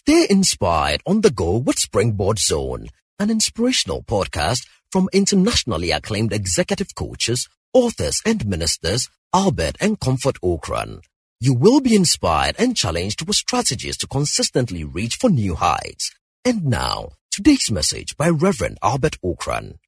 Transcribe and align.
Stay 0.00 0.28
inspired 0.30 1.02
on 1.06 1.22
the 1.22 1.30
go 1.30 1.56
with 1.56 1.76
Springboard 1.76 2.38
Zone, 2.38 2.86
an 3.18 3.30
inspirational 3.30 4.04
podcast 4.04 4.64
from 4.92 5.08
internationally 5.12 5.90
acclaimed 5.90 6.32
executive 6.32 6.94
coaches, 6.94 7.48
authors, 7.72 8.22
and 8.24 8.46
ministers 8.46 9.10
Albert 9.34 9.76
and 9.80 9.98
Comfort 9.98 10.36
Ocran. 10.40 11.00
You 11.40 11.52
will 11.52 11.80
be 11.80 11.96
inspired 11.96 12.54
and 12.60 12.76
challenged 12.76 13.26
with 13.26 13.36
strategies 13.36 13.96
to 13.96 14.06
consistently 14.06 14.84
reach 14.84 15.16
for 15.16 15.30
new 15.30 15.56
heights. 15.56 16.14
And 16.44 16.66
now, 16.66 17.08
today's 17.32 17.68
message 17.68 18.16
by 18.16 18.28
Reverend 18.28 18.78
Albert 18.80 19.16
Ocran. 19.24 19.78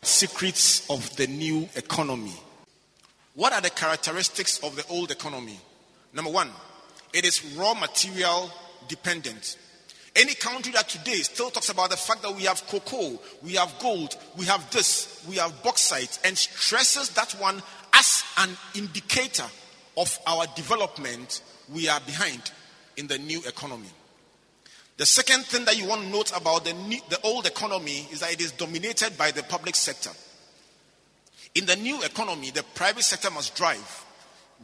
Secrets 0.00 0.88
of 0.88 1.16
the 1.16 1.26
new 1.26 1.68
economy. 1.74 2.34
What 3.34 3.52
are 3.52 3.60
the 3.60 3.70
characteristics 3.70 4.60
of 4.62 4.76
the 4.76 4.86
old 4.88 5.10
economy? 5.10 5.58
Number 6.14 6.30
one, 6.30 6.50
it 7.12 7.24
is 7.24 7.44
raw 7.56 7.74
material 7.74 8.52
dependent. 8.88 9.58
Any 10.14 10.34
country 10.34 10.72
that 10.72 10.88
today 10.88 11.16
still 11.16 11.50
talks 11.50 11.68
about 11.68 11.90
the 11.90 11.96
fact 11.96 12.22
that 12.22 12.34
we 12.34 12.44
have 12.44 12.66
cocoa, 12.68 13.20
we 13.42 13.52
have 13.52 13.74
gold, 13.80 14.16
we 14.38 14.46
have 14.46 14.70
this, 14.70 15.22
we 15.28 15.36
have 15.36 15.62
bauxite, 15.62 16.18
and 16.24 16.36
stresses 16.38 17.10
that 17.10 17.32
one 17.32 17.62
as 17.92 18.24
an 18.38 18.50
indicator 18.74 19.44
of 19.96 20.18
our 20.26 20.46
development, 20.54 21.42
we 21.74 21.88
are 21.88 22.00
behind 22.00 22.50
in 22.96 23.06
the 23.06 23.18
new 23.18 23.40
economy. 23.46 23.88
The 24.96 25.04
second 25.04 25.44
thing 25.44 25.66
that 25.66 25.78
you 25.78 25.86
want 25.86 26.02
to 26.02 26.08
note 26.08 26.34
about 26.34 26.64
the, 26.64 26.72
new, 26.72 27.00
the 27.10 27.20
old 27.20 27.46
economy 27.46 28.08
is 28.10 28.20
that 28.20 28.32
it 28.32 28.40
is 28.40 28.52
dominated 28.52 29.18
by 29.18 29.30
the 29.30 29.42
public 29.42 29.74
sector. 29.74 30.10
In 31.54 31.66
the 31.66 31.76
new 31.76 32.02
economy, 32.02 32.50
the 32.50 32.62
private 32.74 33.02
sector 33.02 33.30
must 33.30 33.54
drive 33.54 34.04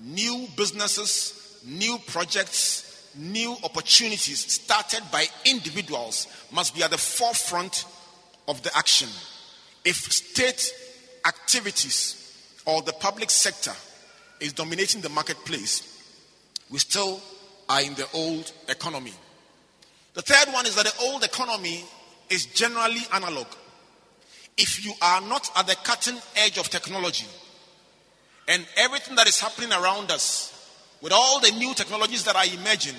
new 0.00 0.46
businesses, 0.56 1.60
new 1.66 1.98
projects, 2.06 2.91
new 3.16 3.56
opportunities 3.64 4.38
started 4.52 5.02
by 5.10 5.26
individuals 5.44 6.26
must 6.52 6.74
be 6.74 6.82
at 6.82 6.90
the 6.90 6.98
forefront 6.98 7.84
of 8.48 8.62
the 8.62 8.76
action. 8.76 9.08
If 9.84 9.96
state 10.12 10.72
activities 11.26 12.60
or 12.64 12.82
the 12.82 12.92
public 12.92 13.30
sector 13.30 13.72
is 14.40 14.52
dominating 14.52 15.00
the 15.00 15.08
marketplace, 15.08 15.88
we 16.70 16.78
still 16.78 17.20
are 17.68 17.82
in 17.82 17.94
the 17.94 18.06
old 18.14 18.52
economy. 18.68 19.12
The 20.14 20.22
third 20.22 20.52
one 20.52 20.66
is 20.66 20.74
that 20.76 20.84
the 20.84 21.04
old 21.04 21.24
economy 21.24 21.84
is 22.28 22.46
generally 22.46 23.00
analog. 23.12 23.46
If 24.56 24.84
you 24.84 24.92
are 25.00 25.20
not 25.22 25.50
at 25.56 25.66
the 25.66 25.76
cutting 25.76 26.18
edge 26.36 26.58
of 26.58 26.68
technology 26.68 27.26
and 28.48 28.66
everything 28.76 29.16
that 29.16 29.26
is 29.28 29.40
happening 29.40 29.72
around 29.72 30.10
us, 30.10 30.61
with 31.02 31.12
all 31.12 31.40
the 31.40 31.50
new 31.50 31.74
technologies 31.74 32.24
that 32.24 32.36
I 32.36 32.44
imagine, 32.44 32.94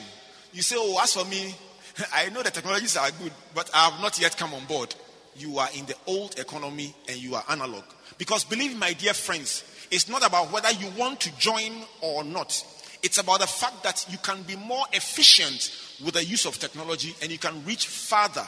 you 0.52 0.62
say, 0.62 0.76
Oh, 0.78 1.00
as 1.02 1.14
for 1.14 1.26
me, 1.26 1.56
I 2.14 2.30
know 2.30 2.44
the 2.44 2.52
technologies 2.52 2.98
are 2.98 3.10
good, 3.12 3.32
but 3.56 3.72
I 3.74 3.90
have 3.90 4.02
not 4.02 4.20
yet 4.20 4.38
come 4.38 4.54
on 4.54 4.66
board. 4.66 4.94
You 5.36 5.58
are 5.58 5.70
in 5.76 5.86
the 5.86 5.96
old 6.06 6.38
economy 6.38 6.94
and 7.08 7.18
you 7.18 7.34
are 7.34 7.44
analog. 7.50 7.84
Because 8.18 8.44
believe 8.44 8.78
my 8.78 8.94
dear 8.94 9.14
friends, 9.14 9.64
it's 9.90 10.08
not 10.08 10.26
about 10.26 10.52
whether 10.52 10.72
you 10.72 10.88
want 10.98 11.22
to 11.22 11.36
join 11.40 11.72
or 12.02 12.24
not. 12.24 12.64
It's 13.02 13.18
about 13.18 13.40
the 13.40 13.48
fact 13.48 13.84
that 13.84 14.06
you 14.10 14.18
can 14.20 14.44
be 14.44 14.56
more 14.56 14.86
efficient 14.94 15.76
with 16.04 16.14
the 16.14 16.24
use 16.24 16.46
of 16.46 16.60
technology 16.60 17.16
and 17.22 17.32
you 17.32 17.38
can 17.38 17.66
reach 17.66 17.88
farther 17.88 18.48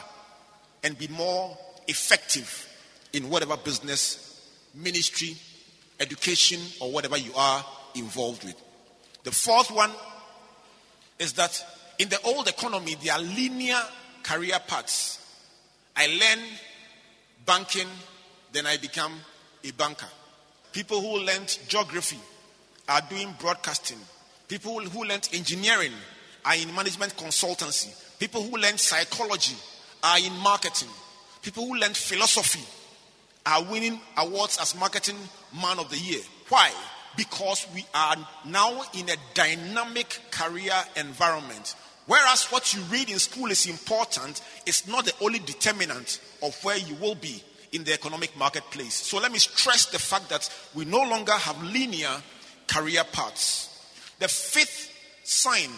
and 0.84 0.96
be 0.96 1.08
more 1.08 1.56
effective 1.88 2.68
in 3.12 3.28
whatever 3.28 3.56
business, 3.56 4.50
ministry, 4.74 5.36
education, 5.98 6.60
or 6.80 6.92
whatever 6.92 7.16
you 7.16 7.32
are 7.34 7.64
involved 7.94 8.44
with. 8.44 8.54
The 9.26 9.32
fourth 9.32 9.72
one 9.72 9.90
is 11.18 11.32
that 11.32 11.60
in 11.98 12.08
the 12.08 12.22
old 12.22 12.46
economy, 12.46 12.94
there 13.02 13.14
are 13.14 13.20
linear 13.20 13.80
career 14.22 14.56
paths. 14.68 15.18
I 15.96 16.06
learn 16.06 16.44
banking, 17.44 17.88
then 18.52 18.66
I 18.66 18.76
become 18.76 19.12
a 19.64 19.72
banker. 19.72 20.06
People 20.72 21.00
who 21.00 21.24
learned 21.24 21.58
geography 21.66 22.20
are 22.88 23.00
doing 23.10 23.34
broadcasting. 23.40 23.98
People 24.46 24.78
who 24.78 25.04
learned 25.04 25.28
engineering 25.32 25.90
are 26.44 26.54
in 26.54 26.72
management 26.72 27.16
consultancy. 27.16 27.90
People 28.20 28.44
who 28.44 28.56
learned 28.56 28.78
psychology 28.78 29.56
are 30.04 30.20
in 30.20 30.32
marketing. 30.34 30.90
People 31.42 31.66
who 31.66 31.76
learned 31.76 31.96
philosophy 31.96 32.64
are 33.44 33.64
winning 33.64 33.98
awards 34.18 34.56
as 34.62 34.78
marketing 34.78 35.16
man 35.60 35.80
of 35.80 35.90
the 35.90 35.98
year. 35.98 36.22
Why? 36.48 36.70
Because 37.16 37.66
we 37.74 37.84
are 37.94 38.16
now 38.44 38.82
in 38.98 39.08
a 39.08 39.16
dynamic 39.34 40.20
career 40.30 40.74
environment. 40.96 41.74
Whereas 42.06 42.44
what 42.46 42.72
you 42.74 42.80
read 42.82 43.10
in 43.10 43.18
school 43.18 43.50
is 43.50 43.66
important, 43.66 44.40
it's 44.64 44.86
not 44.86 45.04
the 45.04 45.14
only 45.20 45.40
determinant 45.40 46.20
of 46.42 46.54
where 46.62 46.76
you 46.76 46.94
will 46.96 47.16
be 47.16 47.42
in 47.72 47.84
the 47.84 47.92
economic 47.92 48.36
marketplace. 48.36 48.94
So 48.94 49.18
let 49.18 49.32
me 49.32 49.38
stress 49.38 49.86
the 49.86 49.98
fact 49.98 50.28
that 50.28 50.48
we 50.74 50.84
no 50.84 51.02
longer 51.02 51.32
have 51.32 51.60
linear 51.62 52.10
career 52.66 53.02
paths. 53.10 53.70
The 54.18 54.28
fifth 54.28 54.92
sign 55.24 55.70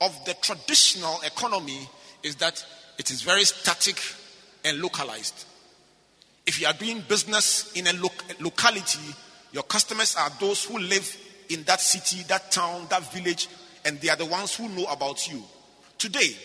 of 0.00 0.24
the 0.24 0.34
traditional 0.34 1.20
economy 1.24 1.88
is 2.22 2.36
that 2.36 2.64
it 2.98 3.10
is 3.10 3.22
very 3.22 3.44
static 3.44 4.00
and 4.64 4.80
localized. 4.80 5.44
If 6.46 6.60
you 6.60 6.66
are 6.66 6.72
doing 6.72 7.02
business 7.08 7.72
in 7.72 7.86
a 7.86 7.92
locality, 8.40 9.14
your 9.52 9.62
customers 9.62 10.16
are 10.16 10.30
those 10.40 10.64
who 10.64 10.78
live 10.78 11.16
in 11.48 11.62
that 11.64 11.80
city, 11.80 12.22
that 12.28 12.50
town, 12.50 12.86
that 12.90 13.12
village, 13.12 13.48
and 13.84 14.00
they 14.00 14.08
are 14.08 14.16
the 14.16 14.26
ones 14.26 14.54
who 14.54 14.68
know 14.68 14.84
about 14.84 15.30
you. 15.30 15.42
Today, 15.96 16.36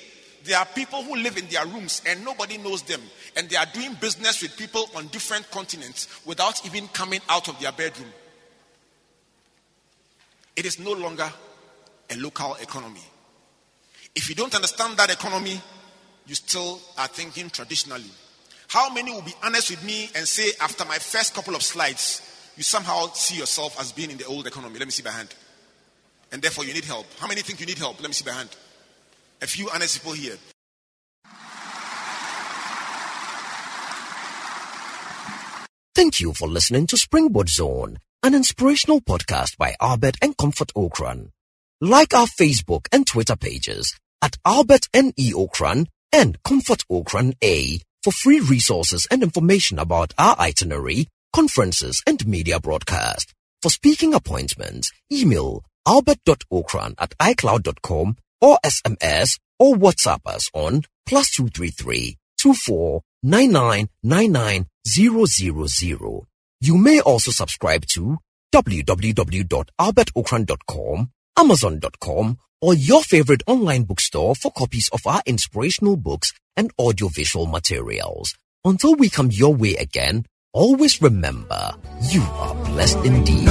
there 0.45 0.57
are 0.57 0.65
people 0.65 1.03
who 1.03 1.15
live 1.15 1.37
in 1.37 1.47
their 1.47 1.65
rooms 1.67 2.01
and 2.05 2.23
nobody 2.23 2.57
knows 2.57 2.81
them, 2.83 3.01
and 3.35 3.49
they 3.49 3.55
are 3.55 3.65
doing 3.73 3.93
business 3.95 4.41
with 4.41 4.57
people 4.57 4.89
on 4.95 5.07
different 5.07 5.49
continents 5.51 6.07
without 6.25 6.65
even 6.65 6.87
coming 6.89 7.21
out 7.29 7.47
of 7.47 7.59
their 7.59 7.71
bedroom. 7.71 8.09
It 10.55 10.65
is 10.65 10.79
no 10.79 10.93
longer 10.93 11.31
a 12.09 12.17
local 12.17 12.55
economy. 12.55 13.01
If 14.15 14.29
you 14.29 14.35
don't 14.35 14.53
understand 14.53 14.97
that 14.97 15.11
economy, 15.11 15.59
you 16.27 16.35
still 16.35 16.79
are 16.97 17.07
thinking 17.07 17.49
traditionally. 17.49 18.11
How 18.67 18.93
many 18.93 19.11
will 19.11 19.21
be 19.21 19.33
honest 19.43 19.71
with 19.71 19.83
me 19.83 20.09
and 20.15 20.27
say, 20.27 20.51
after 20.61 20.85
my 20.85 20.97
first 20.97 21.33
couple 21.33 21.55
of 21.55 21.63
slides, 21.63 22.21
you 22.55 22.63
somehow 22.63 23.07
see 23.13 23.37
yourself 23.37 23.79
as 23.79 23.91
being 23.91 24.11
in 24.11 24.17
the 24.17 24.25
old 24.25 24.47
economy? 24.47 24.79
Let 24.79 24.85
me 24.85 24.91
see 24.91 25.03
by 25.03 25.11
hand. 25.11 25.33
And 26.31 26.41
therefore, 26.41 26.65
you 26.65 26.73
need 26.73 26.85
help. 26.85 27.05
How 27.19 27.27
many 27.27 27.41
think 27.41 27.59
you 27.59 27.65
need 27.65 27.77
help? 27.77 27.99
Let 28.01 28.07
me 28.09 28.13
see 28.13 28.25
by 28.25 28.31
hand. 28.31 28.49
A 29.41 29.47
few 29.47 29.69
honest 29.73 29.99
people 29.99 30.13
here. 30.13 30.37
Thank 35.95 36.19
you 36.19 36.33
for 36.33 36.47
listening 36.47 36.87
to 36.87 36.97
Springboard 36.97 37.49
Zone, 37.49 37.99
an 38.23 38.33
inspirational 38.33 38.99
podcast 38.99 39.57
by 39.57 39.75
Albert 39.79 40.15
and 40.21 40.35
Comfort 40.35 40.71
Ocran. 40.75 41.29
Like 41.81 42.13
our 42.13 42.25
Facebook 42.25 42.87
and 42.91 43.05
Twitter 43.05 43.35
pages 43.35 43.95
at 44.21 44.37
Albert 44.45 44.87
N. 44.93 45.13
E. 45.17 45.33
Ocran 45.33 45.87
and 46.11 46.41
Comfort 46.43 46.83
Ocran 46.89 47.33
A 47.43 47.79
for 48.03 48.11
free 48.11 48.39
resources 48.39 49.07
and 49.11 49.21
information 49.21 49.77
about 49.77 50.13
our 50.17 50.37
itinerary, 50.39 51.07
conferences, 51.33 52.01
and 52.07 52.25
media 52.25 52.59
broadcast. 52.59 53.33
For 53.61 53.69
speaking 53.69 54.13
appointments, 54.13 54.91
email 55.11 55.63
albert.ocran 55.85 56.95
at 56.97 57.17
icloud.com 57.17 58.15
or 58.41 58.57
SMS 58.65 59.39
or 59.59 59.75
WhatsApp 59.75 60.21
us 60.25 60.49
on 60.53 60.83
plus 61.05 61.31
233 61.31 62.17
24 62.39 63.01
You 66.61 66.77
may 66.77 66.99
also 66.99 67.31
subscribe 67.31 67.85
to 67.87 68.17
www.albertocran.com, 68.53 71.11
amazon.com, 71.37 72.37
or 72.61 72.73
your 72.73 73.01
favorite 73.01 73.43
online 73.47 73.83
bookstore 73.83 74.35
for 74.35 74.51
copies 74.51 74.89
of 74.89 75.01
our 75.05 75.21
inspirational 75.25 75.97
books 75.97 76.31
and 76.55 76.71
audiovisual 76.79 77.47
materials. 77.47 78.35
Until 78.63 78.95
we 78.95 79.09
come 79.09 79.29
your 79.31 79.53
way 79.53 79.75
again, 79.75 80.25
always 80.53 81.01
remember 81.01 81.73
you 82.11 82.21
are 82.21 82.53
blessed 82.65 82.97
indeed. 83.03 83.49